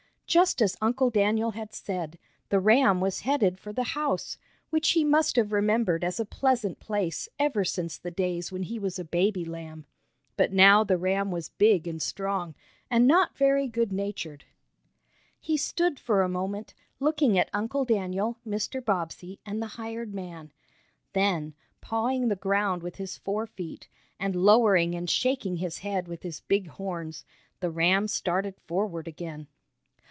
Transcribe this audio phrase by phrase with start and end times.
[0.27, 2.17] Just as Uncle Daniel had said,
[2.47, 4.37] the ram was headed for the house,
[4.69, 8.79] which he must have remembered as a pleasant place ever since the days when he
[8.79, 9.85] was a baby lamb.
[10.37, 12.55] But now the ram was big and strong,
[12.89, 14.45] and not very good natured.
[15.37, 18.79] He stood for a moment, looking at Uncle Daniel, Mr.
[18.81, 20.53] Bobbsey and the hired man.
[21.11, 26.23] Then, pawing the ground with his fore feet, and lowering and shaking his head with
[26.23, 27.25] its big horns,
[27.59, 29.47] the ram started forward again.